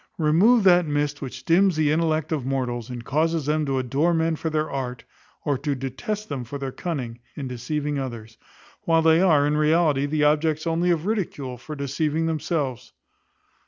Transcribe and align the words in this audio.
Remove 0.17 0.63
that 0.63 0.87
mist 0.87 1.21
which 1.21 1.45
dims 1.45 1.75
the 1.75 1.91
intellects 1.91 2.31
of 2.33 2.43
mortals, 2.43 2.89
and 2.89 3.05
causes 3.05 3.45
them 3.45 3.67
to 3.67 3.77
adore 3.77 4.15
men 4.15 4.35
for 4.35 4.49
their 4.49 4.67
art, 4.67 5.03
or 5.45 5.59
to 5.59 5.75
detest 5.75 6.27
them 6.27 6.43
for 6.43 6.57
their 6.57 6.71
cunning, 6.71 7.19
in 7.35 7.47
deceiving 7.47 7.99
others, 7.99 8.35
when 8.85 9.03
they 9.03 9.21
are, 9.21 9.45
in 9.45 9.55
reality, 9.55 10.07
the 10.07 10.23
objects 10.23 10.65
only 10.65 10.89
of 10.89 11.05
ridicule, 11.05 11.55
for 11.55 11.75
deceiving 11.75 12.25
themselves. 12.25 12.93